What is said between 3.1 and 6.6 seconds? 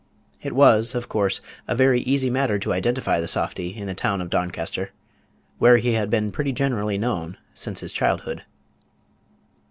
the softy in the Town of Doncaster, where he had been pretty